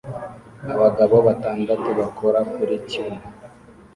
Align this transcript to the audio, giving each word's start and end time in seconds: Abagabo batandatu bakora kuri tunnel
Abagabo 0.73 1.15
batandatu 1.27 1.89
bakora 1.99 2.39
kuri 2.53 2.75
tunnel 2.89 3.23